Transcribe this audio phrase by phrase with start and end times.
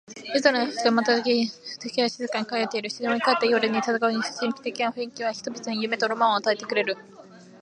[0.33, 2.89] 夜空には星が瞬き、月が静かに輝いている。
[2.89, 6.97] 静まり返った夜に漂う神秘的な雰囲気は、人々に夢とロマンを与えてくれる。